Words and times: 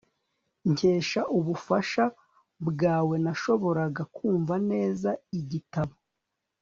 nkesha 0.71 1.21
ubufasha 1.37 2.05
bwawe, 2.67 3.15
nashoboraga 3.23 4.03
kumva 4.15 4.55
neza 4.71 5.09
igitabo 5.39 5.95